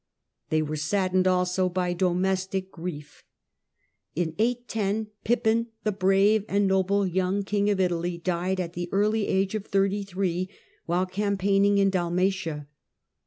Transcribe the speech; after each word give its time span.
> 0.27 0.49
They 0.49 0.63
were 0.63 0.77
saddened 0.77 1.27
also 1.27 1.69
by 1.69 1.93
domestic 1.93 2.71
grief. 2.71 3.23
In 4.15 4.33
810 4.39 5.11
Pippin, 5.23 5.67
the 5.83 5.91
brave 5.91 6.43
and 6.49 6.65
noble 6.65 7.05
young 7.05 7.43
king 7.43 7.69
of 7.69 7.79
Italy, 7.79 8.17
died 8.17 8.59
at 8.59 8.73
the 8.73 8.89
early 8.91 9.27
age 9.27 9.53
of 9.53 9.67
thirty 9.67 10.01
three 10.03 10.49
while 10.87 11.05
campaigning 11.05 11.77
in 11.77 11.91
Dalmatia. 11.91 12.67